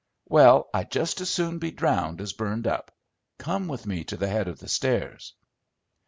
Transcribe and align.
"Well, 0.29 0.67
I'd 0.73 0.89
just 0.89 1.21
as 1.21 1.29
soon 1.29 1.59
be 1.59 1.69
drowned 1.69 2.21
as 2.21 2.33
burned 2.33 2.65
up. 2.65 2.89
Come 3.37 3.67
with 3.67 3.85
me 3.85 4.03
to 4.05 4.17
the 4.17 4.27
head 4.29 4.47
of 4.47 4.57
the 4.57 4.67
stairs." 4.67 5.35